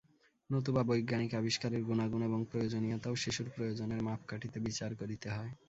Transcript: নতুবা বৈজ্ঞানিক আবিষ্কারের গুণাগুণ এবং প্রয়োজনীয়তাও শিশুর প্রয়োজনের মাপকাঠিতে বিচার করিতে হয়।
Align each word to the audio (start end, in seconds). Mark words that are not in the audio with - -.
নতুবা 0.49 0.81
বৈজ্ঞানিক 0.83 1.31
আবিষ্কারের 1.35 1.81
গুণাগুণ 1.83 2.21
এবং 2.23 2.39
প্রয়োজনীয়তাও 2.45 3.15
শিশুর 3.15 3.47
প্রয়োজনের 3.49 3.99
মাপকাঠিতে 4.03 4.57
বিচার 4.59 4.91
করিতে 4.95 5.27
হয়। 5.29 5.51